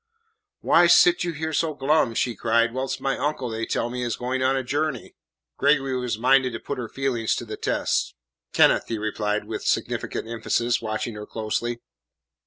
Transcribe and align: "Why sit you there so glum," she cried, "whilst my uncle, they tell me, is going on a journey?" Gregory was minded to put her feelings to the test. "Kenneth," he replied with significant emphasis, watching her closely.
"Why 0.61 0.87
sit 0.87 1.23
you 1.23 1.31
there 1.33 1.53
so 1.53 1.75
glum," 1.75 2.15
she 2.15 2.35
cried, 2.35 2.73
"whilst 2.73 2.99
my 3.01 3.19
uncle, 3.19 3.49
they 3.51 3.67
tell 3.67 3.91
me, 3.91 4.01
is 4.01 4.15
going 4.15 4.41
on 4.41 4.55
a 4.57 4.63
journey?" 4.63 5.13
Gregory 5.57 5.95
was 5.95 6.17
minded 6.17 6.53
to 6.53 6.59
put 6.59 6.79
her 6.79 6.89
feelings 6.89 7.35
to 7.35 7.45
the 7.45 7.55
test. 7.55 8.15
"Kenneth," 8.51 8.87
he 8.87 8.97
replied 8.97 9.45
with 9.45 9.63
significant 9.63 10.27
emphasis, 10.27 10.81
watching 10.81 11.13
her 11.13 11.27
closely. 11.27 11.81